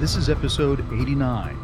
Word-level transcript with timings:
This 0.00 0.14
is 0.14 0.28
episode 0.28 0.78
89. 0.92 1.58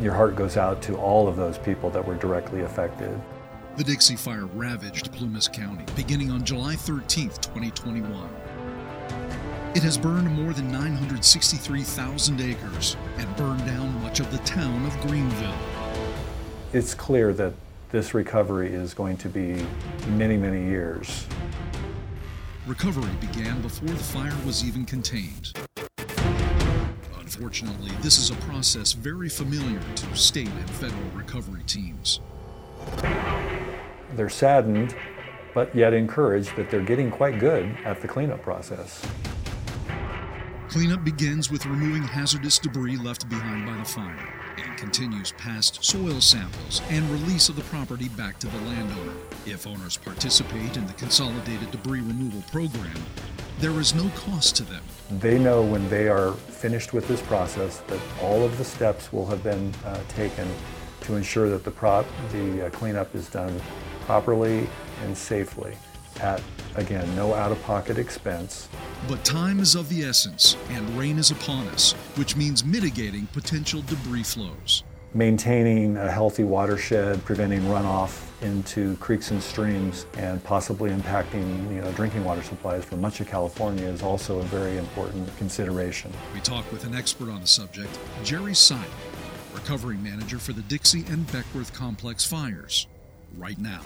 Your 0.00 0.12
heart 0.12 0.34
goes 0.34 0.56
out 0.56 0.82
to 0.82 0.96
all 0.96 1.28
of 1.28 1.36
those 1.36 1.56
people 1.56 1.90
that 1.90 2.04
were 2.04 2.16
directly 2.16 2.62
affected. 2.62 3.16
The 3.76 3.84
Dixie 3.84 4.16
Fire 4.16 4.46
ravaged 4.46 5.12
Plumas 5.12 5.46
County 5.46 5.84
beginning 5.94 6.32
on 6.32 6.44
July 6.44 6.74
13, 6.74 7.28
2021. 7.28 8.28
It 9.76 9.82
has 9.84 9.96
burned 9.96 10.28
more 10.34 10.52
than 10.52 10.72
963,000 10.72 12.40
acres 12.40 12.96
and 13.16 13.36
burned 13.36 13.64
down 13.64 14.02
much 14.02 14.18
of 14.18 14.32
the 14.32 14.38
town 14.38 14.84
of 14.84 15.00
Greenville. 15.02 15.54
It's 16.72 16.94
clear 16.94 17.32
that 17.34 17.52
this 17.92 18.12
recovery 18.12 18.74
is 18.74 18.92
going 18.92 19.18
to 19.18 19.28
be 19.28 19.64
many, 20.08 20.36
many 20.36 20.64
years. 20.64 21.28
Recovery 22.66 23.14
began 23.20 23.62
before 23.62 23.90
the 23.90 23.94
fire 24.02 24.34
was 24.44 24.64
even 24.64 24.84
contained. 24.84 25.52
Unfortunately, 27.34 27.90
this 28.02 28.18
is 28.18 28.28
a 28.28 28.34
process 28.42 28.92
very 28.92 29.30
familiar 29.30 29.80
to 29.96 30.14
state 30.14 30.48
and 30.48 30.70
federal 30.70 31.10
recovery 31.14 31.62
teams. 31.66 32.20
They're 34.14 34.28
saddened, 34.28 34.94
but 35.54 35.74
yet 35.74 35.94
encouraged 35.94 36.54
that 36.56 36.70
they're 36.70 36.84
getting 36.84 37.10
quite 37.10 37.38
good 37.38 37.74
at 37.86 38.02
the 38.02 38.08
cleanup 38.08 38.42
process. 38.42 39.02
Cleanup 40.68 41.04
begins 41.04 41.50
with 41.50 41.64
removing 41.64 42.02
hazardous 42.02 42.58
debris 42.58 42.98
left 42.98 43.26
behind 43.30 43.64
by 43.66 43.78
the 43.78 43.84
fire 43.84 44.34
and 44.58 44.76
continues 44.76 45.32
past 45.32 45.82
soil 45.82 46.20
samples 46.20 46.82
and 46.90 47.08
release 47.10 47.48
of 47.48 47.56
the 47.56 47.62
property 47.62 48.10
back 48.10 48.38
to 48.40 48.46
the 48.46 48.58
landowner. 48.58 49.14
If 49.46 49.66
owners 49.66 49.96
participate 49.96 50.76
in 50.76 50.86
the 50.86 50.92
consolidated 50.94 51.70
debris 51.70 52.00
removal 52.00 52.42
program, 52.50 53.02
there 53.58 53.78
is 53.80 53.94
no 53.94 54.08
cost 54.16 54.56
to 54.56 54.64
them. 54.64 54.82
They 55.20 55.38
know 55.38 55.62
when 55.62 55.88
they 55.88 56.08
are 56.08 56.32
finished 56.32 56.92
with 56.92 57.06
this 57.08 57.20
process 57.22 57.78
that 57.88 58.00
all 58.20 58.44
of 58.44 58.58
the 58.58 58.64
steps 58.64 59.12
will 59.12 59.26
have 59.26 59.42
been 59.42 59.72
uh, 59.84 59.98
taken 60.08 60.48
to 61.02 61.16
ensure 61.16 61.48
that 61.50 61.64
the, 61.64 61.70
prop, 61.70 62.06
the 62.30 62.66
uh, 62.66 62.70
cleanup 62.70 63.14
is 63.14 63.28
done 63.28 63.60
properly 64.06 64.68
and 65.04 65.16
safely 65.16 65.76
at, 66.20 66.42
again, 66.76 67.14
no 67.16 67.34
out-of-pocket 67.34 67.98
expense. 67.98 68.68
But 69.08 69.24
time 69.24 69.60
is 69.60 69.74
of 69.74 69.88
the 69.88 70.04
essence, 70.04 70.56
and 70.70 70.88
rain 70.98 71.18
is 71.18 71.30
upon 71.30 71.66
us, 71.68 71.92
which 72.16 72.36
means 72.36 72.64
mitigating 72.64 73.26
potential 73.28 73.82
debris 73.82 74.22
flows. 74.22 74.84
Maintaining 75.14 75.98
a 75.98 76.10
healthy 76.10 76.42
watershed, 76.42 77.22
preventing 77.26 77.60
runoff 77.64 78.22
into 78.40 78.96
creeks 78.96 79.30
and 79.30 79.42
streams, 79.42 80.06
and 80.16 80.42
possibly 80.42 80.90
impacting 80.90 81.70
you 81.74 81.82
know, 81.82 81.92
drinking 81.92 82.24
water 82.24 82.42
supplies 82.42 82.82
for 82.82 82.96
much 82.96 83.20
of 83.20 83.28
California 83.28 83.84
is 83.84 84.02
also 84.02 84.38
a 84.38 84.42
very 84.44 84.78
important 84.78 85.36
consideration. 85.36 86.10
We 86.32 86.40
talk 86.40 86.70
with 86.72 86.86
an 86.86 86.94
expert 86.94 87.28
on 87.28 87.42
the 87.42 87.46
subject, 87.46 87.98
Jerry 88.24 88.52
Sipe, 88.52 88.88
recovery 89.52 89.98
manager 89.98 90.38
for 90.38 90.54
the 90.54 90.62
Dixie 90.62 91.04
and 91.10 91.26
Beckwourth 91.26 91.74
Complex 91.74 92.24
fires, 92.24 92.86
right 93.36 93.58
now. 93.58 93.82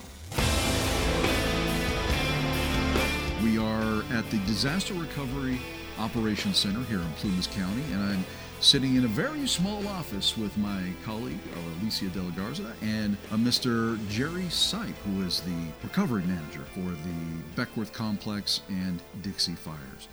We 3.42 3.58
are 3.58 4.04
at 4.12 4.30
the 4.30 4.38
Disaster 4.46 4.94
Recovery 4.94 5.58
Operations 5.98 6.56
Center 6.56 6.84
here 6.84 7.00
in 7.00 7.12
Plumas 7.14 7.48
County, 7.48 7.82
and 7.92 8.00
I'm 8.00 8.24
sitting 8.60 8.96
in 8.96 9.04
a 9.04 9.08
very 9.08 9.46
small 9.46 9.86
office 9.88 10.36
with 10.36 10.56
my 10.56 10.82
colleague, 11.04 11.38
uh, 11.54 11.82
Alicia 11.82 12.08
De 12.08 12.22
La 12.22 12.30
Garza, 12.30 12.72
and 12.82 13.16
uh, 13.30 13.36
Mr. 13.36 13.98
Jerry 14.08 14.44
Sipe, 14.44 14.94
who 15.04 15.22
is 15.22 15.40
the 15.42 15.56
recovery 15.82 16.22
manager 16.22 16.62
for 16.74 16.80
the 16.80 17.54
Beckwourth 17.54 17.92
Complex 17.92 18.62
and 18.68 19.02
Dixie 19.22 19.54
Fires. 19.54 20.08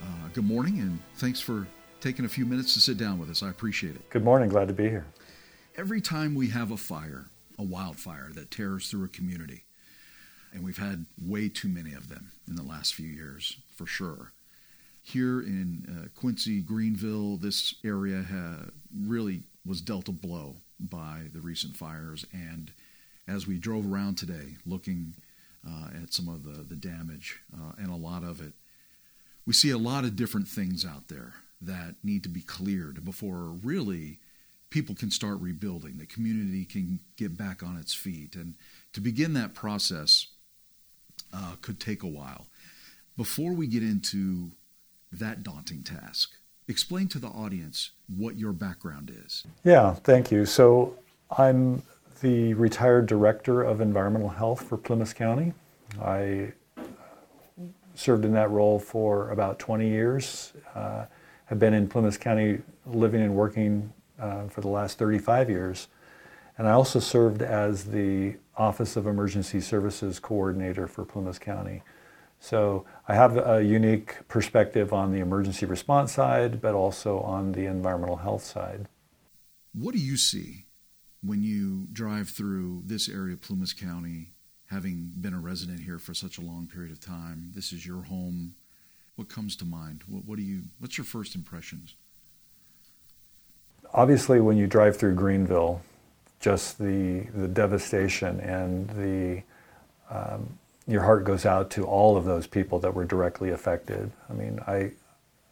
Uh, 0.00 0.28
good 0.32 0.46
morning, 0.46 0.78
and 0.78 0.98
thanks 1.16 1.40
for 1.40 1.66
taking 2.00 2.24
a 2.24 2.28
few 2.28 2.46
minutes 2.46 2.74
to 2.74 2.80
sit 2.80 2.96
down 2.96 3.18
with 3.18 3.30
us. 3.30 3.42
I 3.42 3.50
appreciate 3.50 3.96
it. 3.96 4.08
Good 4.10 4.24
morning, 4.24 4.48
glad 4.48 4.68
to 4.68 4.74
be 4.74 4.88
here. 4.88 5.06
Every 5.76 6.00
time 6.00 6.34
we 6.34 6.48
have 6.48 6.70
a 6.70 6.76
fire, 6.76 7.30
a 7.58 7.64
wildfire 7.64 8.30
that 8.34 8.50
tears 8.50 8.88
through 8.88 9.04
a 9.04 9.08
community, 9.08 9.64
and 10.52 10.64
we've 10.64 10.78
had 10.78 11.06
way 11.20 11.48
too 11.48 11.68
many 11.68 11.94
of 11.94 12.08
them 12.08 12.30
in 12.46 12.54
the 12.54 12.62
last 12.62 12.94
few 12.94 13.08
years, 13.08 13.58
for 13.74 13.86
sure. 13.86 14.32
Here 15.08 15.40
in 15.40 15.86
uh, 15.88 16.08
Quincy, 16.20 16.60
Greenville, 16.60 17.38
this 17.38 17.76
area 17.82 18.26
ha- 18.30 18.66
really 18.94 19.42
was 19.64 19.80
dealt 19.80 20.06
a 20.08 20.12
blow 20.12 20.56
by 20.78 21.22
the 21.32 21.40
recent 21.40 21.76
fires. 21.76 22.26
And 22.30 22.70
as 23.26 23.46
we 23.46 23.56
drove 23.56 23.90
around 23.90 24.18
today, 24.18 24.58
looking 24.66 25.14
uh, 25.66 26.02
at 26.02 26.12
some 26.12 26.28
of 26.28 26.44
the, 26.44 26.62
the 26.62 26.76
damage 26.76 27.40
uh, 27.54 27.72
and 27.78 27.88
a 27.90 27.96
lot 27.96 28.22
of 28.22 28.42
it, 28.42 28.52
we 29.46 29.54
see 29.54 29.70
a 29.70 29.78
lot 29.78 30.04
of 30.04 30.14
different 30.14 30.46
things 30.46 30.84
out 30.84 31.08
there 31.08 31.32
that 31.62 31.94
need 32.04 32.22
to 32.24 32.28
be 32.28 32.42
cleared 32.42 33.02
before 33.02 33.54
really 33.64 34.18
people 34.68 34.94
can 34.94 35.10
start 35.10 35.40
rebuilding. 35.40 35.96
The 35.96 36.04
community 36.04 36.66
can 36.66 37.00
get 37.16 37.34
back 37.34 37.62
on 37.62 37.78
its 37.78 37.94
feet. 37.94 38.34
And 38.34 38.56
to 38.92 39.00
begin 39.00 39.32
that 39.32 39.54
process 39.54 40.26
uh, 41.32 41.54
could 41.62 41.80
take 41.80 42.02
a 42.02 42.06
while. 42.06 42.46
Before 43.16 43.52
we 43.54 43.66
get 43.66 43.82
into 43.82 44.52
that 45.12 45.42
daunting 45.42 45.82
task, 45.82 46.32
explain 46.66 47.08
to 47.08 47.18
the 47.18 47.28
audience 47.28 47.92
what 48.14 48.36
your 48.36 48.52
background 48.52 49.10
is. 49.26 49.44
Yeah, 49.64 49.94
thank 49.94 50.30
you. 50.30 50.44
So 50.46 50.96
I'm 51.36 51.82
the 52.20 52.54
retired 52.54 53.06
director 53.06 53.62
of 53.62 53.80
environmental 53.80 54.28
health 54.28 54.62
for 54.62 54.76
Plumas 54.76 55.12
County. 55.12 55.54
I 56.02 56.52
served 57.94 58.24
in 58.24 58.32
that 58.32 58.50
role 58.50 58.78
for 58.78 59.30
about 59.30 59.58
20 59.58 59.88
years. 59.88 60.52
Uh, 60.74 61.06
have 61.46 61.58
been 61.58 61.74
in 61.74 61.88
Plumas 61.88 62.18
County 62.18 62.60
living 62.86 63.22
and 63.22 63.34
working 63.34 63.92
uh, 64.20 64.46
for 64.48 64.60
the 64.60 64.68
last 64.68 64.98
35 64.98 65.48
years. 65.48 65.88
And 66.58 66.68
I 66.68 66.72
also 66.72 66.98
served 66.98 67.40
as 67.40 67.84
the 67.84 68.36
Office 68.56 68.96
of 68.96 69.06
Emergency 69.06 69.60
Services 69.60 70.18
Coordinator 70.18 70.86
for 70.86 71.04
Plumas 71.04 71.38
County. 71.38 71.82
So 72.40 72.84
I 73.06 73.14
have 73.14 73.36
a 73.36 73.62
unique 73.62 74.28
perspective 74.28 74.92
on 74.92 75.12
the 75.12 75.18
emergency 75.18 75.66
response 75.66 76.12
side, 76.12 76.60
but 76.60 76.74
also 76.74 77.20
on 77.20 77.52
the 77.52 77.66
environmental 77.66 78.16
health 78.16 78.44
side. 78.44 78.88
What 79.74 79.92
do 79.92 80.00
you 80.00 80.16
see 80.16 80.66
when 81.22 81.42
you 81.42 81.88
drive 81.92 82.28
through 82.28 82.82
this 82.86 83.08
area 83.08 83.34
of 83.34 83.40
Plumas 83.40 83.72
County, 83.72 84.32
having 84.70 85.12
been 85.20 85.34
a 85.34 85.40
resident 85.40 85.80
here 85.80 85.98
for 85.98 86.14
such 86.14 86.38
a 86.38 86.42
long 86.42 86.66
period 86.66 86.92
of 86.92 87.00
time? 87.00 87.52
This 87.54 87.72
is 87.72 87.86
your 87.86 88.02
home. 88.02 88.54
What 89.16 89.28
comes 89.28 89.56
to 89.56 89.64
mind? 89.64 90.04
What, 90.06 90.24
what 90.24 90.36
do 90.36 90.44
you? 90.44 90.62
What's 90.78 90.96
your 90.96 91.04
first 91.04 91.34
impressions? 91.34 91.96
Obviously, 93.92 94.40
when 94.40 94.56
you 94.56 94.66
drive 94.66 94.96
through 94.96 95.14
Greenville, 95.14 95.82
just 96.38 96.78
the 96.78 97.26
the 97.34 97.48
devastation 97.48 98.38
and 98.40 98.88
the 98.90 99.42
um, 100.10 100.57
your 100.88 101.02
heart 101.02 101.24
goes 101.24 101.44
out 101.44 101.70
to 101.72 101.84
all 101.84 102.16
of 102.16 102.24
those 102.24 102.46
people 102.46 102.78
that 102.80 102.94
were 102.94 103.04
directly 103.04 103.50
affected. 103.50 104.10
I 104.28 104.32
mean, 104.32 104.58
I 104.66 104.92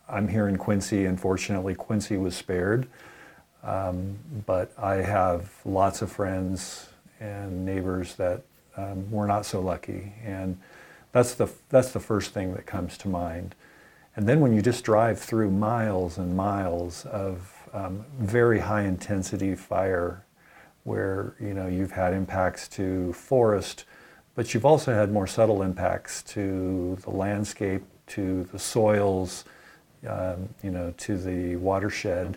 I'm 0.09 0.29
here 0.29 0.49
in 0.49 0.57
Quincy, 0.57 1.05
and 1.05 1.21
fortunately, 1.21 1.75
Quincy 1.75 2.17
was 2.17 2.35
spared. 2.35 2.89
Um, 3.63 4.17
but 4.47 4.73
I 4.79 4.97
have 4.97 5.51
lots 5.65 6.01
of 6.01 6.11
friends 6.11 6.89
and 7.19 7.67
neighbors 7.67 8.15
that 8.15 8.43
um, 8.77 9.11
were 9.11 9.27
not 9.27 9.45
so 9.45 9.61
lucky, 9.61 10.13
and 10.25 10.59
that's 11.13 11.35
the 11.35 11.49
that's 11.69 11.93
the 11.93 12.01
first 12.01 12.33
thing 12.33 12.55
that 12.55 12.67
comes 12.67 12.97
to 12.99 13.09
mind. 13.09 13.55
And 14.15 14.27
then 14.27 14.41
when 14.41 14.55
you 14.55 14.63
just 14.63 14.85
drive 14.85 15.19
through 15.19 15.51
miles 15.51 16.17
and 16.17 16.35
miles 16.35 17.05
of 17.07 17.53
um, 17.75 18.07
very 18.19 18.61
high 18.61 18.85
intensity 18.85 19.55
fire 19.55 20.25
where 20.85 21.35
you 21.41 21.53
know 21.53 21.67
you've 21.67 21.93
had 21.93 22.15
impacts 22.15 22.69
to 22.69 23.13
forest, 23.13 23.85
but 24.37 24.53
you've 24.53 24.67
also 24.67 24.95
had 24.95 25.11
more 25.11 25.27
subtle 25.27 25.63
impacts 25.63 26.23
to 26.23 26.97
the 27.03 27.11
landscape, 27.11 27.83
to 28.09 28.45
the 28.53 28.59
soils, 28.59 29.45
um, 30.07 30.49
you 30.63 30.71
know, 30.71 30.95
to 30.99 31.17
the 31.17 31.57
watershed. 31.57 32.37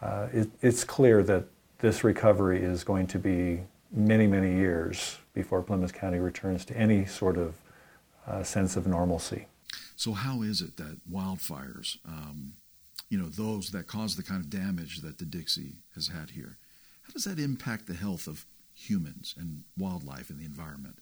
Uh, 0.00 0.28
it, 0.32 0.48
it's 0.62 0.84
clear 0.84 1.22
that 1.24 1.44
this 1.80 2.04
recovery 2.04 2.62
is 2.62 2.84
going 2.84 3.08
to 3.08 3.18
be 3.18 3.60
many, 3.92 4.26
many 4.26 4.54
years 4.54 5.18
before 5.34 5.62
Plumas 5.62 5.92
County 5.92 6.20
returns 6.20 6.64
to 6.64 6.76
any 6.76 7.04
sort 7.04 7.36
of 7.36 7.54
uh, 8.26 8.42
sense 8.42 8.76
of 8.76 8.86
normalcy. 8.86 9.46
So, 9.96 10.12
how 10.12 10.42
is 10.42 10.60
it 10.60 10.76
that 10.76 10.98
wildfires, 11.10 11.98
um, 12.06 12.54
you 13.08 13.18
know, 13.18 13.28
those 13.28 13.70
that 13.70 13.86
cause 13.86 14.16
the 14.16 14.22
kind 14.22 14.40
of 14.40 14.48
damage 14.48 15.00
that 15.00 15.18
the 15.18 15.24
Dixie 15.24 15.76
has 15.94 16.08
had 16.08 16.30
here, 16.30 16.58
how 17.02 17.12
does 17.12 17.24
that 17.24 17.38
impact 17.38 17.86
the 17.86 17.94
health 17.94 18.26
of 18.26 18.46
humans 18.74 19.34
and 19.38 19.64
wildlife 19.76 20.30
and 20.30 20.38
the 20.38 20.44
environment? 20.44 20.98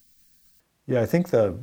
Yeah, 0.87 1.01
I 1.01 1.07
think 1.07 1.31
the 1.31 1.57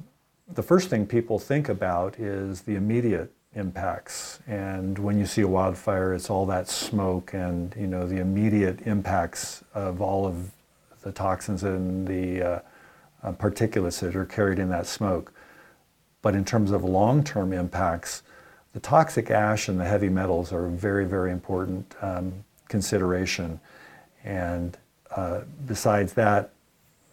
the 0.48 0.64
first 0.64 0.90
thing 0.90 1.06
people 1.06 1.40
think 1.40 1.70
about 1.70 2.20
is 2.20 2.62
the 2.62 2.76
immediate 2.76 3.32
impacts. 3.56 4.40
And 4.48 4.98
when 4.98 5.18
you 5.18 5.26
see 5.26 5.42
a 5.42 5.48
wildfire, 5.48 6.14
it's 6.14 6.30
all 6.30 6.46
that 6.48 6.68
smoke 6.68 7.34
and 7.34 7.74
you 7.78 7.88
know 7.88 8.08
the 8.08 8.18
immediate 8.18 8.82
impacts 8.88 9.64
of 9.74 10.02
all 10.02 10.26
of 10.26 10.52
the 11.04 11.12
toxins 11.12 11.64
and 11.64 12.08
the 12.08 12.42
uh, 12.42 12.60
uh, 13.24 13.32
particulates 13.34 14.00
that 14.00 14.16
are 14.16 14.26
carried 14.26 14.60
in 14.60 14.70
that 14.70 14.88
smoke. 14.88 15.32
But 16.22 16.36
in 16.36 16.44
terms 16.44 16.72
of 16.72 16.84
long-term 16.84 17.54
impacts, 17.54 18.24
the 18.74 18.80
toxic 18.80 19.32
ash 19.32 19.68
and 19.68 19.80
the 19.80 19.86
heavy 19.86 20.10
metals 20.10 20.52
are 20.54 20.66
a 20.66 20.70
very, 20.72 21.06
very 21.06 21.32
important 21.32 21.96
um, 22.02 22.44
consideration. 22.68 23.60
And 24.24 24.78
uh, 25.16 25.42
besides 25.68 26.14
that, 26.14 26.52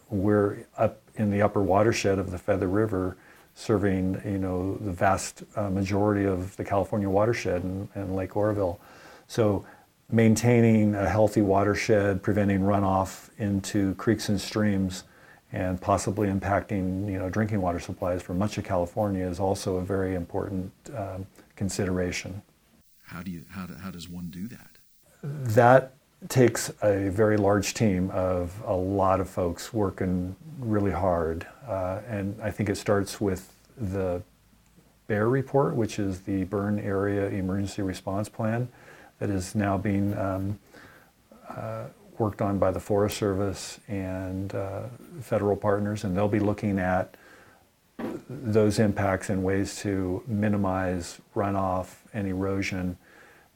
we're 0.09 0.65
up 0.77 1.01
in 1.19 1.29
the 1.29 1.41
upper 1.41 1.61
watershed 1.61 2.17
of 2.17 2.31
the 2.31 2.37
Feather 2.37 2.67
River, 2.67 3.17
serving 3.53 4.21
you 4.25 4.39
know 4.39 4.75
the 4.77 4.91
vast 4.91 5.43
uh, 5.55 5.69
majority 5.69 6.25
of 6.25 6.55
the 6.55 6.63
California 6.63 7.09
watershed 7.09 7.63
and, 7.63 7.87
and 7.93 8.15
Lake 8.15 8.35
Oroville. 8.35 8.79
So 9.27 9.65
maintaining 10.11 10.95
a 10.95 11.07
healthy 11.07 11.41
watershed, 11.41 12.23
preventing 12.23 12.61
runoff 12.61 13.29
into 13.37 13.93
creeks 13.95 14.29
and 14.29 14.39
streams, 14.39 15.03
and 15.51 15.79
possibly 15.79 16.29
impacting 16.29 17.11
you 17.11 17.19
know 17.19 17.29
drinking 17.29 17.61
water 17.61 17.79
supplies 17.79 18.21
for 18.21 18.33
much 18.33 18.57
of 18.57 18.63
California 18.63 19.27
is 19.27 19.39
also 19.39 19.75
a 19.75 19.81
very 19.83 20.15
important 20.15 20.71
um, 20.95 21.27
consideration. 21.55 22.41
How 23.03 23.21
do 23.21 23.29
you 23.29 23.43
how, 23.49 23.65
do, 23.65 23.73
how 23.75 23.91
does 23.91 24.07
one 24.07 24.29
do 24.29 24.47
that? 24.47 24.77
That 25.21 25.95
takes 26.27 26.71
a 26.81 27.09
very 27.09 27.37
large 27.37 27.73
team 27.73 28.11
of 28.11 28.61
a 28.65 28.75
lot 28.75 29.21
of 29.21 29.29
folks 29.29 29.73
working 29.73 30.35
really 30.59 30.91
hard, 30.91 31.47
uh, 31.67 32.01
and 32.07 32.39
I 32.41 32.51
think 32.51 32.69
it 32.69 32.75
starts 32.75 33.21
with 33.21 33.53
the 33.77 34.21
BAER 35.07 35.29
report, 35.29 35.75
which 35.75 35.97
is 35.97 36.21
the 36.21 36.43
Burn 36.43 36.79
Area 36.79 37.29
Emergency 37.29 37.81
Response 37.81 38.27
Plan, 38.27 38.67
that 39.19 39.29
is 39.29 39.55
now 39.55 39.77
being 39.77 40.17
um, 40.17 40.59
uh, 41.49 41.85
worked 42.17 42.41
on 42.41 42.59
by 42.59 42.71
the 42.71 42.79
Forest 42.79 43.17
Service 43.17 43.79
and 43.87 44.53
uh, 44.53 44.83
federal 45.21 45.55
partners, 45.55 46.03
and 46.03 46.15
they'll 46.15 46.27
be 46.27 46.39
looking 46.39 46.79
at 46.79 47.15
those 48.29 48.77
impacts 48.77 49.29
and 49.29 49.43
ways 49.43 49.77
to 49.77 50.21
minimize 50.27 51.19
runoff 51.35 51.95
and 52.13 52.27
erosion 52.27 52.97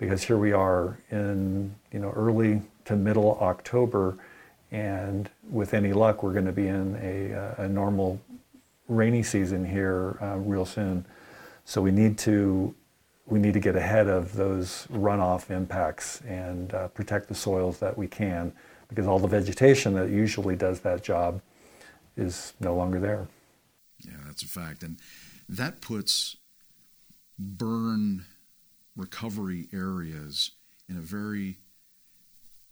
because 0.04 0.24
here 0.24 0.38
we 0.38 0.52
are 0.52 0.98
in 1.12 1.74
you 1.94 2.00
know 2.00 2.12
early 2.12 2.62
to 2.84 2.96
middle 2.96 3.38
October 3.42 4.18
and 4.72 5.30
with 5.50 5.74
any 5.74 5.94
luck 5.94 6.24
we're 6.24 6.34
going 6.34 6.46
to 6.46 6.52
be 6.52 6.68
in 6.68 6.98
a, 7.02 7.62
a 7.64 7.70
normal 7.70 8.20
rainy 8.90 9.24
season 9.24 9.66
here 9.66 10.18
uh, 10.22 10.36
real 10.38 10.66
soon 10.66 11.06
so 11.64 11.82
we 11.82 11.90
need 11.92 12.18
to 12.18 12.76
we 13.28 13.40
need 13.40 13.54
to 13.54 13.62
get 13.62 13.78
ahead 13.78 14.08
of 14.08 14.34
those 14.34 14.86
runoff 14.92 15.50
impacts 15.50 16.20
and 16.28 16.74
uh, 16.74 16.90
protect 16.90 17.30
the 17.30 17.36
soils 17.36 17.80
that 17.80 17.98
we 17.98 18.06
can 18.06 18.52
because 18.90 19.08
all 19.08 19.20
the 19.20 19.28
vegetation 19.28 19.94
that 19.94 20.10
usually 20.10 20.58
does 20.58 20.82
that 20.82 21.02
job 21.02 21.42
is 22.18 22.54
no 22.60 22.76
longer 22.76 23.00
there. 23.00 23.28
Yeah, 24.00 24.18
that's 24.26 24.44
a 24.44 24.48
fact. 24.48 24.84
And 24.84 25.00
that 25.48 25.80
puts 25.80 26.36
burn 27.40 28.26
recovery 28.96 29.68
areas 29.74 30.52
in 30.88 30.98
a 30.98 31.02
very 31.02 31.58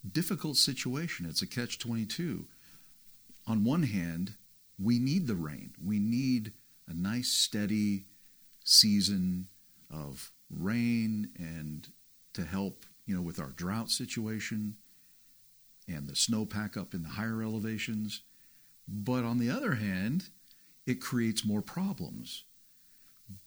difficult 0.10 0.58
situation. 0.58 1.26
It's 1.26 1.42
a 1.42 1.48
catch 1.48 1.80
22. 1.80 2.46
On 3.48 3.64
one 3.64 3.84
hand, 3.84 4.36
we 4.80 5.00
need 5.00 5.28
the 5.28 5.36
rain. 5.36 5.74
We 5.84 6.00
need 6.00 6.54
a 6.88 6.94
nice, 6.94 7.30
steady 7.30 8.06
season 8.64 9.48
of 9.90 10.32
rain 10.50 11.30
and 11.38 11.88
to 12.34 12.44
help, 12.44 12.86
you 13.06 13.16
know, 13.16 13.22
with 13.22 13.40
our 13.40 13.50
drought 13.50 13.90
situation 13.90 14.76
and 15.88 16.08
the 16.08 16.14
snowpack 16.14 16.78
up 16.78 16.94
in 16.94 17.04
the 17.04 17.10
higher 17.10 17.42
elevations. 17.42 18.22
But 18.88 19.24
on 19.24 19.38
the 19.38 19.50
other 19.50 19.76
hand, 19.76 20.30
it 20.86 21.02
creates 21.02 21.46
more 21.46 21.62
problems 21.62 22.44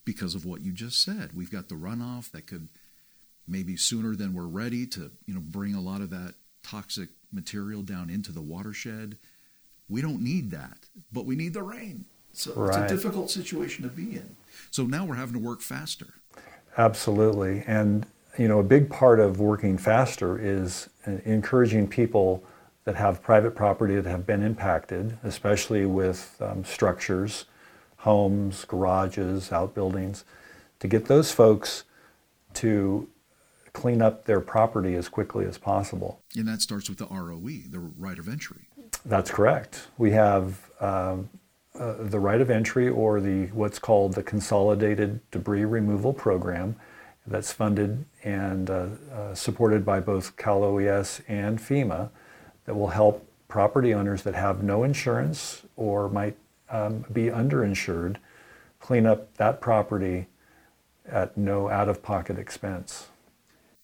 because 0.04 0.34
of 0.34 0.44
what 0.44 0.60
you 0.60 0.72
just 0.72 1.02
said. 1.02 1.30
We've 1.34 1.50
got 1.50 1.68
the 1.68 1.74
runoff 1.74 2.30
that 2.32 2.46
could 2.46 2.68
maybe 3.46 3.76
sooner 3.76 4.14
than 4.16 4.34
we're 4.34 4.46
ready 4.46 4.86
to, 4.86 5.10
you 5.26 5.34
know, 5.34 5.40
bring 5.40 5.74
a 5.74 5.80
lot 5.80 6.00
of 6.00 6.10
that 6.10 6.34
toxic 6.62 7.10
material 7.32 7.82
down 7.82 8.10
into 8.10 8.32
the 8.32 8.40
watershed. 8.40 9.16
We 9.88 10.00
don't 10.00 10.22
need 10.22 10.50
that, 10.52 10.86
but 11.12 11.26
we 11.26 11.36
need 11.36 11.52
the 11.52 11.62
rain. 11.62 12.06
So 12.32 12.52
right. 12.54 12.68
it's 12.68 12.92
a 12.92 12.94
difficult 12.94 13.30
situation 13.30 13.82
to 13.84 13.90
be 13.90 14.16
in. 14.16 14.36
So 14.70 14.84
now 14.84 15.04
we're 15.04 15.14
having 15.16 15.34
to 15.34 15.46
work 15.46 15.60
faster. 15.60 16.14
Absolutely. 16.76 17.62
And, 17.66 18.06
you 18.38 18.48
know, 18.48 18.58
a 18.58 18.64
big 18.64 18.90
part 18.90 19.20
of 19.20 19.38
working 19.38 19.78
faster 19.78 20.38
is 20.38 20.88
encouraging 21.24 21.86
people 21.86 22.42
that 22.84 22.96
have 22.96 23.22
private 23.22 23.54
property 23.54 23.94
that 23.94 24.08
have 24.08 24.26
been 24.26 24.42
impacted, 24.42 25.16
especially 25.22 25.86
with 25.86 26.36
um, 26.40 26.64
structures, 26.64 27.44
homes, 28.04 28.64
garages, 28.66 29.50
outbuildings, 29.50 30.24
to 30.78 30.86
get 30.86 31.06
those 31.06 31.32
folks 31.32 31.84
to 32.52 33.08
clean 33.72 34.02
up 34.02 34.26
their 34.26 34.40
property 34.40 34.94
as 34.94 35.08
quickly 35.08 35.46
as 35.46 35.56
possible. 35.56 36.20
And 36.36 36.46
that 36.46 36.60
starts 36.60 36.88
with 36.88 36.98
the 36.98 37.06
ROE, 37.06 37.62
the 37.70 37.80
right 37.98 38.18
of 38.18 38.28
entry. 38.28 38.68
That's 39.06 39.30
correct. 39.30 39.88
We 39.96 40.10
have 40.12 40.70
um, 40.80 41.30
uh, 41.78 41.94
the 41.98 42.20
right 42.20 42.40
of 42.40 42.50
entry 42.50 42.88
or 42.88 43.20
the 43.20 43.46
what's 43.46 43.78
called 43.78 44.12
the 44.12 44.22
Consolidated 44.22 45.20
Debris 45.30 45.64
Removal 45.64 46.12
Program 46.12 46.76
that's 47.26 47.52
funded 47.52 48.04
and 48.22 48.68
uh, 48.68 48.86
uh, 49.12 49.34
supported 49.34 49.84
by 49.84 49.98
both 49.98 50.36
Cal 50.36 50.62
OES 50.62 51.22
and 51.26 51.58
FEMA 51.58 52.10
that 52.66 52.74
will 52.74 52.88
help 52.88 53.26
property 53.48 53.94
owners 53.94 54.22
that 54.22 54.34
have 54.34 54.62
no 54.62 54.84
insurance 54.84 55.62
or 55.76 56.10
might 56.10 56.36
um, 56.74 57.04
be 57.12 57.26
underinsured 57.26 58.16
clean 58.80 59.06
up 59.06 59.34
that 59.38 59.62
property 59.62 60.26
at 61.06 61.38
no 61.38 61.70
out-of-pocket 61.70 62.38
expense. 62.38 63.08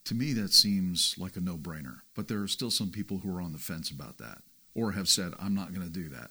To 0.05 0.15
me, 0.15 0.35
that 0.35 0.53
seems 0.53 1.15
like 1.17 1.37
a 1.37 1.41
no-brainer, 1.41 2.01
but 2.15 2.29
there 2.29 2.43
are 2.43 2.49
still 2.49 2.71
some 2.71 2.91
people 2.91 3.19
who 3.19 3.35
are 3.35 3.41
on 3.41 3.53
the 3.53 3.59
fence 3.59 3.91
about 3.91 4.19
that 4.19 4.43
or 4.75 4.93
have 4.93 5.09
said, 5.09 5.33
I'm 5.41 5.55
not 5.55 5.73
going 5.73 5.87
to 5.87 5.93
do 5.93 6.11
that 6.11 6.31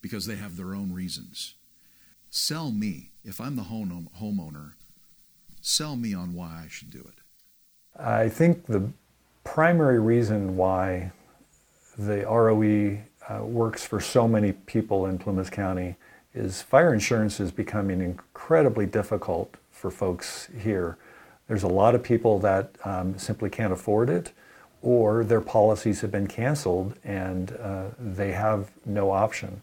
because 0.00 0.26
they 0.26 0.34
have 0.34 0.56
their 0.56 0.74
own 0.74 0.92
reasons. 0.92 1.54
Sell 2.28 2.72
me, 2.72 3.10
if 3.24 3.40
I'm 3.40 3.54
the 3.54 3.64
home, 3.64 4.08
homeowner, 4.20 4.72
sell 5.60 5.94
me 5.94 6.12
on 6.12 6.34
why 6.34 6.62
I 6.64 6.68
should 6.68 6.90
do 6.90 7.00
it. 7.00 8.00
I 8.00 8.28
think 8.28 8.66
the 8.66 8.90
primary 9.44 10.00
reason 10.00 10.56
why 10.56 11.12
the 11.96 12.24
ROE 12.24 12.98
uh, 13.28 13.44
works 13.44 13.84
for 13.84 14.00
so 14.00 14.26
many 14.26 14.52
people 14.52 15.06
in 15.06 15.18
Plumas 15.18 15.50
County 15.50 15.96
is 16.34 16.62
fire 16.62 16.92
insurance 16.94 17.40
is 17.40 17.50
becoming 17.52 18.00
incredibly 18.00 18.86
difficult 18.86 19.54
for 19.70 19.90
folks 19.90 20.48
here. 20.58 20.96
There's 21.48 21.62
a 21.62 21.68
lot 21.68 21.94
of 21.94 22.02
people 22.02 22.38
that 22.40 22.70
um, 22.84 23.18
simply 23.18 23.50
can't 23.50 23.72
afford 23.72 24.08
it 24.08 24.32
or 24.80 25.22
their 25.24 25.40
policies 25.40 26.00
have 26.00 26.10
been 26.10 26.26
canceled 26.26 26.94
and 27.04 27.52
uh, 27.60 27.84
they 27.98 28.32
have 28.32 28.70
no 28.84 29.10
option. 29.10 29.60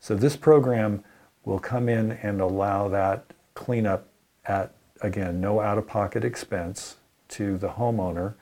So 0.00 0.14
this 0.14 0.36
program 0.36 1.04
will 1.44 1.58
come 1.58 1.88
in 1.88 2.12
and 2.12 2.40
allow 2.40 2.88
that 2.88 3.24
cleanup 3.54 4.06
at, 4.44 4.72
again, 5.00 5.40
no 5.40 5.60
out-of-pocket 5.60 6.24
expense 6.24 6.96
to 7.28 7.58
the 7.58 7.68
homeowner. 7.70 8.34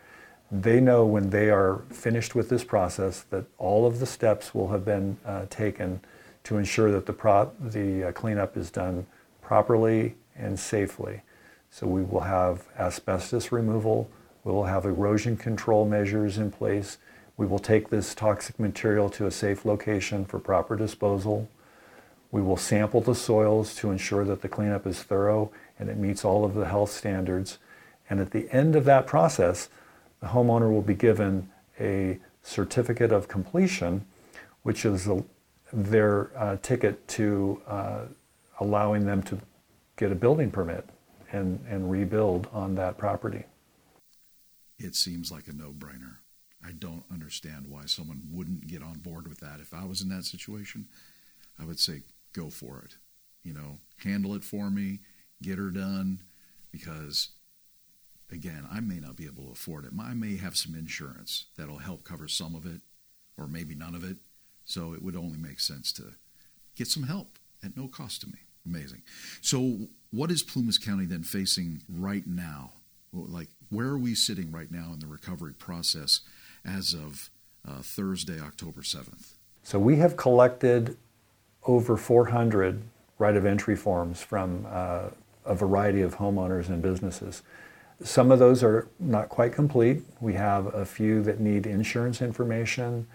They 0.50 0.80
know 0.80 1.04
when 1.04 1.30
they 1.30 1.50
are 1.50 1.82
finished 1.90 2.34
with 2.34 2.48
this 2.48 2.64
process 2.64 3.22
that 3.30 3.44
all 3.58 3.86
of 3.86 3.98
the 3.98 4.06
steps 4.06 4.54
will 4.54 4.68
have 4.68 4.84
been 4.84 5.16
uh, 5.24 5.46
taken 5.50 6.00
to 6.44 6.58
ensure 6.58 6.92
that 6.92 7.06
the, 7.06 7.12
pro- 7.12 7.50
the 7.58 8.08
uh, 8.08 8.12
cleanup 8.12 8.56
is 8.56 8.70
done 8.70 9.06
properly 9.40 10.14
and 10.36 10.58
safely. 10.58 11.22
So 11.70 11.86
we 11.86 12.02
will 12.02 12.20
have 12.20 12.68
asbestos 12.78 13.50
removal, 13.50 14.08
we 14.44 14.52
will 14.52 14.64
have 14.64 14.84
erosion 14.84 15.36
control 15.36 15.86
measures 15.86 16.38
in 16.38 16.50
place, 16.50 16.98
we 17.36 17.46
will 17.46 17.58
take 17.58 17.88
this 17.88 18.14
toxic 18.14 18.60
material 18.60 19.08
to 19.10 19.26
a 19.26 19.30
safe 19.30 19.64
location 19.64 20.24
for 20.24 20.38
proper 20.38 20.76
disposal. 20.76 21.48
We 22.30 22.42
will 22.42 22.56
sample 22.56 23.00
the 23.00 23.14
soils 23.14 23.74
to 23.76 23.90
ensure 23.90 24.24
that 24.24 24.42
the 24.42 24.48
cleanup 24.48 24.86
is 24.86 25.02
thorough 25.02 25.50
and 25.78 25.88
it 25.88 25.96
meets 25.96 26.24
all 26.24 26.44
of 26.44 26.54
the 26.54 26.66
health 26.66 26.90
standards. 26.90 27.58
And 28.08 28.20
at 28.20 28.30
the 28.30 28.48
end 28.50 28.76
of 28.76 28.84
that 28.84 29.06
process, 29.06 29.68
the 30.24 30.30
homeowner 30.30 30.72
will 30.72 30.80
be 30.80 30.94
given 30.94 31.50
a 31.78 32.18
certificate 32.42 33.12
of 33.12 33.28
completion, 33.28 34.06
which 34.62 34.86
is 34.86 35.06
a, 35.06 35.22
their 35.70 36.30
uh, 36.34 36.56
ticket 36.62 37.06
to 37.06 37.60
uh, 37.66 38.06
allowing 38.58 39.04
them 39.04 39.22
to 39.22 39.38
get 39.98 40.10
a 40.10 40.14
building 40.14 40.50
permit 40.50 40.88
and, 41.30 41.62
and 41.68 41.90
rebuild 41.90 42.48
on 42.54 42.74
that 42.74 42.96
property. 42.96 43.44
It 44.78 44.94
seems 44.94 45.30
like 45.30 45.46
a 45.46 45.52
no 45.52 45.72
brainer. 45.72 46.16
I 46.66 46.72
don't 46.72 47.04
understand 47.12 47.66
why 47.68 47.84
someone 47.84 48.22
wouldn't 48.32 48.66
get 48.66 48.82
on 48.82 49.00
board 49.00 49.28
with 49.28 49.40
that. 49.40 49.60
If 49.60 49.74
I 49.74 49.84
was 49.84 50.00
in 50.00 50.08
that 50.08 50.24
situation, 50.24 50.86
I 51.60 51.66
would 51.66 51.78
say, 51.78 52.00
go 52.32 52.48
for 52.48 52.80
it. 52.80 52.96
You 53.42 53.52
know, 53.52 53.78
handle 53.98 54.34
it 54.34 54.42
for 54.42 54.70
me, 54.70 55.00
get 55.42 55.58
her 55.58 55.68
done, 55.68 56.22
because 56.72 57.28
again, 58.34 58.66
I 58.70 58.80
may 58.80 59.00
not 59.00 59.16
be 59.16 59.26
able 59.26 59.44
to 59.44 59.52
afford 59.52 59.84
it. 59.84 59.92
I 59.98 60.14
may 60.14 60.36
have 60.36 60.56
some 60.56 60.74
insurance 60.74 61.46
that'll 61.56 61.78
help 61.78 62.04
cover 62.04 62.28
some 62.28 62.54
of 62.54 62.66
it, 62.66 62.80
or 63.38 63.46
maybe 63.46 63.74
none 63.74 63.94
of 63.94 64.04
it. 64.04 64.18
So 64.64 64.92
it 64.92 65.02
would 65.02 65.16
only 65.16 65.38
make 65.38 65.60
sense 65.60 65.92
to 65.94 66.14
get 66.74 66.88
some 66.88 67.04
help 67.04 67.38
at 67.64 67.76
no 67.76 67.88
cost 67.88 68.22
to 68.22 68.26
me. 68.26 68.38
Amazing. 68.66 69.02
So 69.40 69.88
what 70.10 70.30
is 70.30 70.42
Plumas 70.42 70.78
County 70.78 71.06
then 71.06 71.22
facing 71.22 71.82
right 71.88 72.26
now? 72.26 72.72
Like, 73.12 73.48
where 73.70 73.88
are 73.88 73.98
we 73.98 74.14
sitting 74.14 74.50
right 74.50 74.70
now 74.70 74.90
in 74.92 74.98
the 74.98 75.06
recovery 75.06 75.52
process 75.52 76.20
as 76.64 76.94
of 76.94 77.30
uh, 77.66 77.82
Thursday, 77.82 78.40
October 78.40 78.80
7th? 78.80 79.34
So 79.62 79.78
we 79.78 79.96
have 79.96 80.16
collected 80.16 80.96
over 81.66 81.96
400 81.96 82.82
right 83.18 83.36
of 83.36 83.46
entry 83.46 83.76
forms 83.76 84.22
from 84.22 84.66
uh, 84.68 85.10
a 85.44 85.54
variety 85.54 86.02
of 86.02 86.16
homeowners 86.16 86.68
and 86.68 86.82
businesses. 86.82 87.42
Some 88.04 88.30
of 88.30 88.38
those 88.38 88.62
are 88.62 88.87
not 89.00 89.28
quite 89.30 89.54
complete. 89.54 90.02
We 90.20 90.34
have 90.34 90.66
a 90.75 90.84
few 90.84 91.23
that 91.23 91.40
need 91.40 91.66
insurance 91.66 92.20
information 92.20 93.06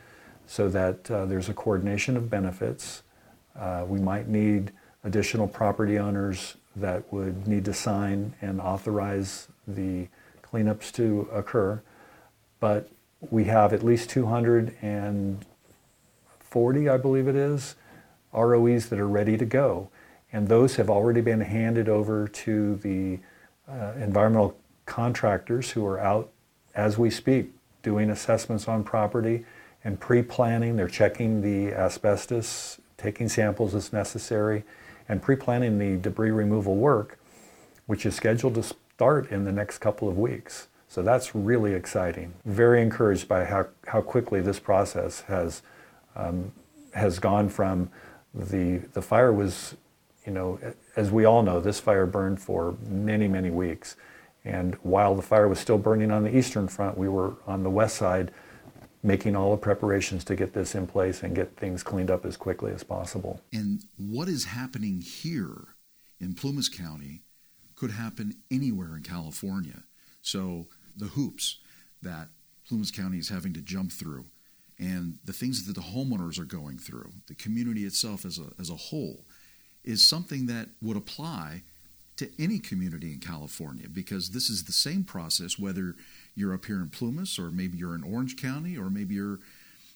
so 0.48 0.68
that 0.70 1.12
uh, 1.12 1.28
there's 1.28 1.48
a 1.48 1.54
coordination 1.54 2.18
of 2.18 2.28
benefits. 2.28 3.04
Uh, 3.56 3.86
we 3.88 4.00
might 4.00 4.28
need 4.28 4.72
additional 5.04 5.48
property 5.48 6.00
owners 6.00 6.56
that 6.76 7.14
would 7.14 7.48
need 7.48 7.66
to 7.66 7.74
sign 7.74 8.34
and 8.42 8.60
authorize 8.60 9.48
the 9.68 10.08
cleanups 10.42 10.92
to 10.94 11.30
occur. 11.32 11.80
But 12.60 12.90
we 13.30 13.44
have 13.44 13.74
at 13.74 13.84
least 13.84 14.10
240, 14.10 16.90
I 16.90 16.98
believe 16.98 17.28
it 17.28 17.36
is, 17.36 17.76
ROEs 18.34 18.90
that 18.90 18.98
are 18.98 19.08
ready 19.08 19.38
to 19.38 19.46
go. 19.46 19.92
And 20.34 20.48
those 20.48 20.78
have 20.78 20.90
already 20.90 21.22
been 21.22 21.42
handed 21.42 21.88
over 21.88 22.28
to 22.28 22.78
the 22.78 23.20
uh, 23.68 23.94
environmental 24.00 24.59
contractors 24.90 25.72
who 25.72 25.86
are 25.86 26.00
out 26.00 26.30
as 26.76 26.98
we 26.98 27.10
speak 27.10 27.52
doing 27.84 28.10
assessments 28.10 28.68
on 28.68 28.84
property 28.84 29.46
and 29.84 30.00
pre-planning. 30.00 30.76
They're 30.76 30.90
checking 30.90 31.42
the 31.42 31.74
asbestos, 31.74 32.80
taking 32.98 33.30
samples 33.30 33.74
as 33.74 33.94
necessary, 33.94 34.64
and 35.08 35.22
pre-planning 35.22 35.78
the 35.78 35.98
debris 35.98 36.32
removal 36.32 36.76
work, 36.76 37.18
which 37.86 38.06
is 38.06 38.16
scheduled 38.16 38.56
to 38.56 38.64
start 38.64 39.32
in 39.32 39.46
the 39.46 39.52
next 39.52 39.78
couple 39.78 40.10
of 40.10 40.18
weeks. 40.18 40.68
So 40.90 41.04
that's 41.04 41.36
really 41.36 41.74
exciting. 41.74 42.34
Very 42.46 42.82
encouraged 42.82 43.28
by 43.28 43.46
how, 43.46 43.68
how 43.88 44.02
quickly 44.02 44.42
this 44.42 44.60
process 44.60 45.22
has, 45.22 45.62
um, 46.16 46.52
has 46.94 47.20
gone 47.20 47.48
from 47.48 47.90
the, 48.34 48.80
the 48.94 49.02
fire 49.02 49.32
was, 49.32 49.76
you 50.26 50.34
know, 50.34 50.60
as 50.96 51.12
we 51.12 51.26
all 51.26 51.44
know, 51.44 51.60
this 51.60 51.80
fire 51.80 52.06
burned 52.08 52.42
for 52.42 52.76
many, 52.88 53.28
many 53.28 53.52
weeks. 53.52 53.96
And 54.46 54.76
while 54.84 55.16
the 55.16 55.22
fire 55.22 55.48
was 55.48 55.60
still 55.60 55.78
burning 55.78 56.12
on 56.12 56.24
the 56.24 56.36
eastern 56.36 56.68
front, 56.68 56.98
we 56.98 57.10
were 57.10 57.36
on 57.46 57.64
the 57.64 57.70
west 57.70 57.98
side 57.98 58.32
making 59.02 59.36
all 59.36 59.52
the 59.52 59.58
preparations 59.58 60.24
to 60.26 60.36
get 60.36 60.54
this 60.54 60.76
in 60.76 60.86
place 60.86 61.24
and 61.24 61.36
get 61.36 61.56
things 61.56 61.84
cleaned 61.84 62.12
up 62.12 62.26
as 62.26 62.36
quickly 62.36 62.72
as 62.72 62.84
possible. 62.84 63.42
And 63.54 63.84
what 63.98 64.28
is 64.28 64.46
happening 64.46 65.02
here 65.02 65.76
in 66.20 66.36
Plumas 66.36 66.68
County 66.68 67.22
could 67.76 67.92
happen 67.92 68.34
anywhere 68.52 68.96
in 68.98 69.04
California. 69.04 69.84
So 70.22 70.68
the 70.98 71.06
hoops 71.06 71.60
that 72.02 72.28
Plumas 72.68 72.92
County 72.92 73.18
is 73.18 73.30
having 73.30 73.54
to 73.54 73.62
jump 73.62 73.92
through 73.92 74.26
and 74.78 75.20
the 75.26 75.34
things 75.34 75.66
that 75.66 75.76
the 75.76 75.82
homeowners 75.82 76.40
are 76.40 76.46
going 76.46 76.78
through, 76.78 77.12
the 77.28 77.36
community 77.36 77.84
itself 77.84 78.26
as 78.26 78.40
a, 78.40 78.54
as 78.60 78.70
a 78.70 78.76
whole, 78.76 79.26
is 79.84 80.08
something 80.08 80.46
that 80.46 80.70
would 80.82 80.96
apply 80.96 81.64
to 82.20 82.30
any 82.38 82.60
community 82.60 83.14
in 83.14 83.20
California 83.20 83.88
because 83.88 84.32
this 84.32 84.50
is 84.50 84.66
the 84.66 84.74
same 84.74 85.06
process 85.06 85.58
whether 85.58 85.96
you're 86.36 86.54
up 86.54 86.66
here 86.66 86.82
in 86.82 86.90
Plumas 86.90 87.40
or 87.40 87.50
maybe 87.50 87.78
you're 87.78 87.96
in 87.96 88.04
Orange 88.04 88.36
County 88.36 88.78
or 88.78 88.90
maybe 88.90 89.16
you're 89.16 89.40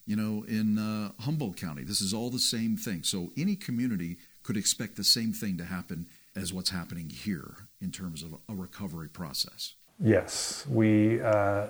you 0.06 0.16
know 0.16 0.46
in 0.48 0.78
uh, 0.78 1.12
Humboldt 1.22 1.58
County. 1.58 1.84
This 1.84 2.00
is 2.00 2.14
all 2.14 2.30
the 2.30 2.40
same 2.40 2.78
thing. 2.78 3.04
So 3.04 3.32
any 3.38 3.58
community 3.58 4.18
could 4.42 4.56
expect 4.56 4.96
the 4.96 5.04
same 5.04 5.34
thing 5.34 5.58
to 5.58 5.66
happen 5.66 6.08
as 6.34 6.54
what's 6.54 6.70
happening 6.70 7.10
here 7.10 7.68
in 7.82 7.92
terms 7.92 8.24
of 8.24 8.36
a 8.50 8.56
recovery 8.56 9.10
process. 9.10 9.74
Yes. 10.00 10.66
We 10.70 11.22
uh, 11.22 11.68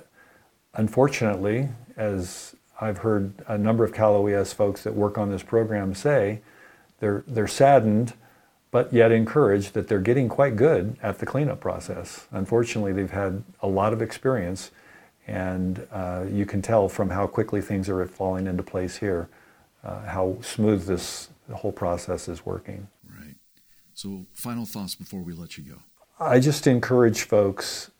unfortunately 0.76 1.70
as 1.98 2.56
I've 2.80 3.00
heard 3.00 3.34
a 3.48 3.58
number 3.58 3.84
of 3.84 3.92
Cal 3.92 4.16
OES 4.16 4.54
folks 4.54 4.84
that 4.84 4.94
work 4.94 5.18
on 5.18 5.32
this 5.32 5.42
program 5.42 5.96
say 5.96 6.42
they're 7.00 7.24
they're 7.28 7.48
saddened 7.48 8.14
but 8.74 8.92
yet 8.92 9.12
encouraged 9.12 9.76
that 9.76 9.88
they're 9.88 10.00
getting 10.00 10.28
quite 10.28 10.56
good 10.56 10.98
at 11.04 11.20
the 11.20 11.28
cleanup 11.28 11.60
process. 11.60 12.26
Unfortunately, 12.32 12.92
they've 12.92 13.12
had 13.12 13.44
a 13.62 13.68
lot 13.68 13.94
of 13.94 14.02
experience, 14.02 14.72
and 15.28 15.88
uh, 15.92 16.26
you 16.28 16.44
can 16.48 16.60
tell 16.60 16.90
from 16.90 17.12
how 17.12 17.28
quickly 17.28 17.62
things 17.62 17.88
are 17.88 18.04
falling 18.08 18.48
into 18.48 18.64
place 18.64 18.98
here, 18.98 19.30
uh, 19.84 20.02
how 20.08 20.38
smooth 20.42 20.88
this 20.88 21.30
whole 21.54 21.72
process 21.72 22.28
is 22.28 22.48
working. 22.48 22.88
Right. 23.08 23.36
So, 23.94 24.26
final 24.34 24.66
thoughts 24.66 24.96
before 24.96 25.22
we 25.22 25.34
let 25.34 25.56
you 25.56 25.64
go. 25.64 25.78
I 26.20 26.40
just 26.40 26.66
encourage 26.66 27.22
folks 27.22 27.92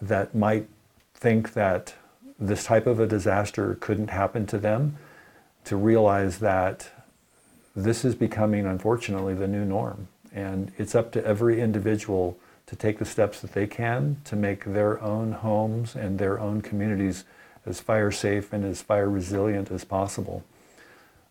that 0.00 0.34
might 0.34 0.66
think 1.12 1.52
that 1.52 1.94
this 2.38 2.64
type 2.64 2.86
of 2.86 2.98
a 2.98 3.06
disaster 3.06 3.76
couldn't 3.82 4.08
happen 4.08 4.46
to 4.46 4.56
them 4.56 4.96
to 5.66 5.76
realize 5.76 6.38
that 6.38 6.90
this 7.76 8.02
is 8.02 8.14
becoming, 8.14 8.64
unfortunately, 8.64 9.34
the 9.34 9.46
new 9.46 9.66
norm. 9.66 10.08
And 10.34 10.72
it's 10.78 10.94
up 10.94 11.12
to 11.12 11.24
every 11.24 11.60
individual 11.60 12.38
to 12.66 12.76
take 12.76 12.98
the 12.98 13.04
steps 13.04 13.40
that 13.40 13.52
they 13.52 13.66
can 13.66 14.16
to 14.24 14.36
make 14.36 14.64
their 14.64 15.00
own 15.02 15.32
homes 15.32 15.94
and 15.94 16.18
their 16.18 16.38
own 16.38 16.62
communities 16.62 17.24
as 17.66 17.80
fire 17.80 18.10
safe 18.10 18.52
and 18.52 18.64
as 18.64 18.82
fire 18.82 19.10
resilient 19.10 19.70
as 19.70 19.84
possible. 19.84 20.44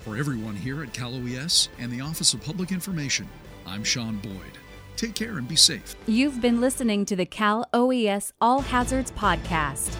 for 0.00 0.16
everyone 0.16 0.54
here 0.54 0.82
at 0.82 0.92
Cal 0.92 1.14
OES 1.14 1.68
and 1.78 1.90
the 1.90 2.00
Office 2.00 2.34
of 2.34 2.42
Public 2.42 2.72
Information, 2.72 3.28
I'm 3.66 3.82
Sean 3.82 4.18
Boyd. 4.18 4.58
Take 4.96 5.14
care 5.14 5.38
and 5.38 5.48
be 5.48 5.56
safe. 5.56 5.96
You've 6.06 6.40
been 6.40 6.60
listening 6.60 7.04
to 7.06 7.16
the 7.16 7.24
Cal 7.24 7.66
OES 7.72 8.32
All 8.40 8.60
Hazards 8.60 9.10
Podcast. 9.12 9.96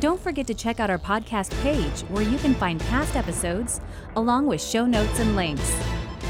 Don't 0.00 0.20
forget 0.20 0.46
to 0.48 0.54
check 0.54 0.80
out 0.80 0.90
our 0.90 0.98
podcast 0.98 1.50
page 1.62 2.00
where 2.10 2.24
you 2.24 2.36
can 2.38 2.54
find 2.54 2.80
past 2.80 3.16
episodes 3.16 3.80
along 4.16 4.46
with 4.46 4.60
show 4.60 4.84
notes 4.86 5.20
and 5.20 5.36
links. 5.36 5.80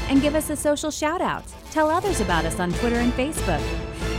And 0.07 0.21
give 0.21 0.35
us 0.35 0.51
a 0.51 0.55
social 0.55 0.91
shout 0.91 1.21
out. 1.21 1.45
Tell 1.71 1.89
others 1.89 2.21
about 2.21 2.45
us 2.45 2.59
on 2.59 2.71
Twitter 2.73 2.97
and 2.97 3.11
Facebook. 3.13 3.61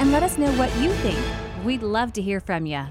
And 0.01 0.11
let 0.11 0.25
us 0.25 0.37
know 0.37 0.51
what 0.59 0.75
you 0.79 0.91
think. 0.95 1.19
We'd 1.65 1.83
love 1.83 2.13
to 2.15 2.23
hear 2.23 2.41
from 2.41 2.67
you. 2.67 2.87